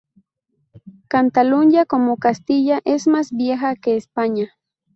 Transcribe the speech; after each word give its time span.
Catalunya, 1.09 1.85
como 1.85 2.17
Castilla, 2.17 2.81
es 2.85 3.05
más 3.07 3.29
vieja 3.31 3.75
que 3.75 3.97
España. 3.97 4.49